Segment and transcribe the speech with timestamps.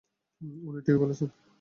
[0.63, 1.27] উনি ঠিকই বলেছেন।